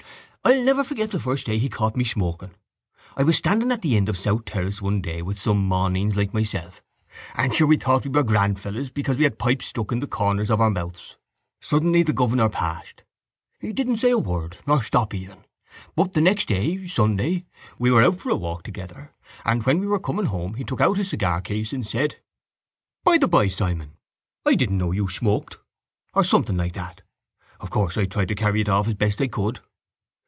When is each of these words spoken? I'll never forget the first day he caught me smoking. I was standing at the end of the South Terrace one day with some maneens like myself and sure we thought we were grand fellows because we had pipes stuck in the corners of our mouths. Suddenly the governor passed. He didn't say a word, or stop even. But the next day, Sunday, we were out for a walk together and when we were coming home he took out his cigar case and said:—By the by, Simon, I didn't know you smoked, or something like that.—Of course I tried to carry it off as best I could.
I'll 0.43 0.63
never 0.63 0.83
forget 0.83 1.11
the 1.11 1.19
first 1.19 1.45
day 1.45 1.59
he 1.59 1.69
caught 1.69 1.95
me 1.95 2.03
smoking. 2.03 2.55
I 3.15 3.21
was 3.23 3.37
standing 3.37 3.71
at 3.71 3.83
the 3.83 3.95
end 3.95 4.09
of 4.09 4.15
the 4.15 4.21
South 4.23 4.45
Terrace 4.45 4.81
one 4.81 4.99
day 4.99 5.21
with 5.21 5.37
some 5.37 5.69
maneens 5.69 6.17
like 6.17 6.33
myself 6.33 6.81
and 7.35 7.53
sure 7.53 7.67
we 7.67 7.77
thought 7.77 8.05
we 8.05 8.09
were 8.09 8.23
grand 8.23 8.59
fellows 8.59 8.89
because 8.89 9.17
we 9.17 9.23
had 9.23 9.37
pipes 9.37 9.67
stuck 9.67 9.91
in 9.91 9.99
the 9.99 10.07
corners 10.07 10.49
of 10.49 10.59
our 10.59 10.71
mouths. 10.71 11.15
Suddenly 11.59 12.01
the 12.01 12.11
governor 12.11 12.49
passed. 12.49 13.03
He 13.59 13.71
didn't 13.71 13.97
say 13.97 14.09
a 14.09 14.17
word, 14.17 14.57
or 14.65 14.81
stop 14.81 15.13
even. 15.13 15.45
But 15.95 16.13
the 16.13 16.21
next 16.21 16.47
day, 16.47 16.87
Sunday, 16.87 17.45
we 17.77 17.91
were 17.91 18.01
out 18.01 18.17
for 18.17 18.31
a 18.31 18.35
walk 18.35 18.63
together 18.63 19.13
and 19.45 19.61
when 19.63 19.77
we 19.77 19.85
were 19.85 19.99
coming 19.99 20.25
home 20.25 20.55
he 20.55 20.63
took 20.63 20.81
out 20.81 20.97
his 20.97 21.11
cigar 21.11 21.41
case 21.41 21.71
and 21.71 21.85
said:—By 21.85 23.19
the 23.19 23.27
by, 23.27 23.47
Simon, 23.47 23.91
I 24.43 24.55
didn't 24.55 24.79
know 24.79 24.91
you 24.91 25.07
smoked, 25.07 25.59
or 26.15 26.23
something 26.23 26.57
like 26.57 26.73
that.—Of 26.73 27.69
course 27.69 27.95
I 27.95 28.05
tried 28.05 28.29
to 28.29 28.35
carry 28.35 28.61
it 28.61 28.69
off 28.69 28.87
as 28.87 28.95
best 28.95 29.21
I 29.21 29.27
could. 29.27 29.59